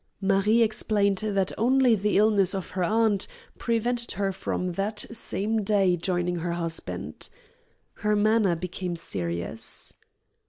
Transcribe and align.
Marie 0.19 0.63
explained 0.63 1.19
that 1.19 1.51
only 1.59 1.93
the 1.93 2.17
illness 2.17 2.55
of 2.55 2.71
her 2.71 2.83
aunt 2.83 3.27
prevented 3.59 4.13
her 4.13 4.31
from 4.31 4.71
that 4.71 5.05
same 5.15 5.61
day 5.63 5.95
joining 5.95 6.37
her 6.37 6.53
husband. 6.53 7.29
Her 7.97 8.15
manner 8.15 8.55
became 8.55 8.95
serious. 8.95 9.93